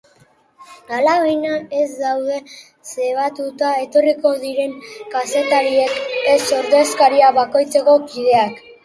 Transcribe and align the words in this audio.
Alabaina, 0.99 1.57
ez 1.81 1.89
daude 1.99 2.39
zebatuta 2.93 3.73
etorriko 3.81 4.31
diren 4.45 4.73
kazetariak 5.17 6.01
ez 6.33 6.39
ordezkaritza 6.61 7.31
bakoitzeko 7.37 7.95
kideak. 8.15 8.59